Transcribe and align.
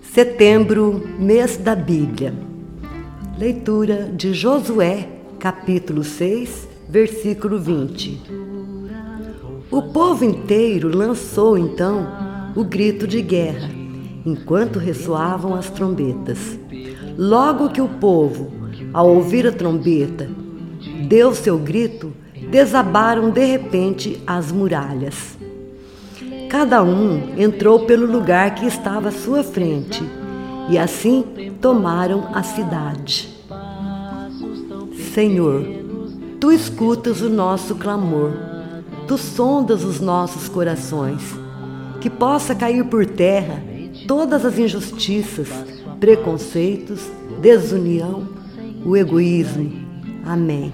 Setembro, 0.00 1.06
mês 1.18 1.56
da 1.56 1.74
Bíblia. 1.74 2.32
Leitura 3.38 4.10
de 4.14 4.32
Josué, 4.32 5.08
capítulo 5.38 6.02
6, 6.02 6.68
versículo 6.88 7.58
20. 7.58 8.22
O 9.70 9.82
povo 9.82 10.24
inteiro 10.24 10.96
lançou 10.96 11.58
então 11.58 12.06
o 12.56 12.64
grito 12.64 13.06
de 13.06 13.20
guerra, 13.20 13.70
enquanto 14.24 14.78
ressoavam 14.78 15.54
as 15.54 15.68
trombetas. 15.68 16.58
Logo 17.16 17.68
que 17.68 17.80
o 17.80 17.88
povo, 17.88 18.50
ao 18.92 19.08
ouvir 19.08 19.46
a 19.46 19.52
trombeta, 19.52 20.30
deu 21.06 21.34
seu 21.34 21.58
grito, 21.58 22.12
desabaram 22.50 23.30
de 23.30 23.44
repente 23.44 24.22
as 24.26 24.50
muralhas. 24.50 25.37
Cada 26.48 26.82
um 26.82 27.38
entrou 27.38 27.80
pelo 27.80 28.10
lugar 28.10 28.54
que 28.54 28.64
estava 28.64 29.10
à 29.10 29.12
sua 29.12 29.42
frente, 29.42 30.02
e 30.70 30.78
assim 30.78 31.24
tomaram 31.60 32.28
a 32.32 32.42
cidade. 32.42 33.28
Senhor, 35.12 35.62
tu 36.40 36.50
escutas 36.50 37.20
o 37.20 37.28
nosso 37.28 37.74
clamor, 37.74 38.32
tu 39.06 39.18
sondas 39.18 39.84
os 39.84 40.00
nossos 40.00 40.48
corações, 40.48 41.22
que 42.00 42.08
possa 42.08 42.54
cair 42.54 42.84
por 42.84 43.04
terra 43.04 43.62
todas 44.06 44.44
as 44.46 44.58
injustiças, 44.58 45.48
preconceitos, 46.00 47.10
desunião, 47.42 48.26
o 48.86 48.96
egoísmo. 48.96 49.70
Amém. 50.24 50.72